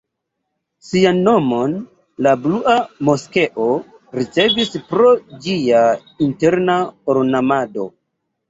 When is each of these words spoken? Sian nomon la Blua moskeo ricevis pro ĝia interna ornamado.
Sian 0.85 1.19
nomon 1.27 1.75
la 2.27 2.33
Blua 2.45 2.73
moskeo 3.11 3.67
ricevis 4.21 4.73
pro 4.89 5.13
ĝia 5.45 5.85
interna 6.29 6.83
ornamado. 7.17 7.91